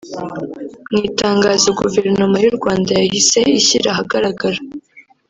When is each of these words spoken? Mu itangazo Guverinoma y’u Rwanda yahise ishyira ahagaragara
Mu 0.91 0.99
itangazo 1.09 1.67
Guverinoma 1.79 2.37
y’u 2.43 2.55
Rwanda 2.57 2.89
yahise 2.99 3.39
ishyira 3.59 3.87
ahagaragara 3.91 4.59